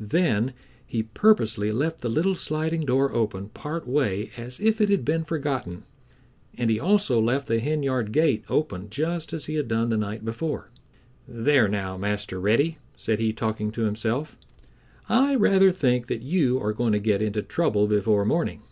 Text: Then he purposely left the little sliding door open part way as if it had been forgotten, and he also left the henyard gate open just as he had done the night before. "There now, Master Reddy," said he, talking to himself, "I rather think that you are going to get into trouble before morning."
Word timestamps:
Then 0.00 0.54
he 0.84 1.04
purposely 1.04 1.70
left 1.70 2.00
the 2.00 2.08
little 2.08 2.34
sliding 2.34 2.80
door 2.80 3.12
open 3.14 3.50
part 3.50 3.86
way 3.86 4.32
as 4.36 4.58
if 4.58 4.80
it 4.80 4.88
had 4.88 5.04
been 5.04 5.22
forgotten, 5.22 5.84
and 6.58 6.68
he 6.68 6.80
also 6.80 7.20
left 7.20 7.46
the 7.46 7.60
henyard 7.60 8.10
gate 8.10 8.42
open 8.48 8.90
just 8.90 9.32
as 9.32 9.44
he 9.44 9.54
had 9.54 9.68
done 9.68 9.90
the 9.90 9.96
night 9.96 10.24
before. 10.24 10.72
"There 11.28 11.68
now, 11.68 11.96
Master 11.96 12.40
Reddy," 12.40 12.78
said 12.96 13.20
he, 13.20 13.32
talking 13.32 13.70
to 13.70 13.82
himself, 13.82 14.36
"I 15.08 15.36
rather 15.36 15.70
think 15.70 16.08
that 16.08 16.22
you 16.22 16.60
are 16.60 16.72
going 16.72 16.90
to 16.90 16.98
get 16.98 17.22
into 17.22 17.42
trouble 17.42 17.86
before 17.86 18.24
morning." 18.24 18.62